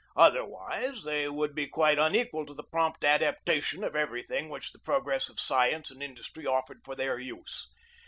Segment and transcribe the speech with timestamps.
[0.15, 5.05] Otherwise they would be quite unequal to the prompt adaptation of everything which the prog
[5.05, 7.67] ress of science and industry offered for their use.